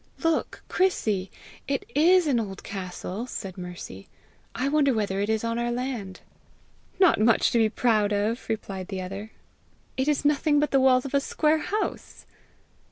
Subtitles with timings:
[0.23, 1.29] "Look, Chrissy!
[1.67, 4.07] It IS an old castle!" said Mercy.
[4.55, 6.21] "I wonder whether it is on our land!"
[6.99, 9.29] "Not much to be proud of!" replied the other.
[9.97, 12.25] "It is nothing but the walls of a square house!"